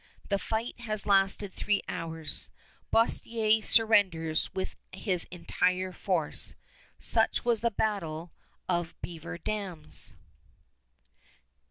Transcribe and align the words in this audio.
The 0.29 0.39
fight 0.39 0.79
has 0.79 1.05
lasted 1.05 1.53
three 1.53 1.83
hours. 1.87 2.49
Boerstler 2.91 3.63
surrenders 3.63 4.51
with 4.51 4.75
his 4.91 5.25
entire 5.29 5.91
force. 5.91 6.55
Such 6.97 7.45
was 7.45 7.61
the 7.61 7.69
battle 7.69 8.31
of 8.67 8.99
Beaver 9.03 9.37
Dams. 9.37 10.15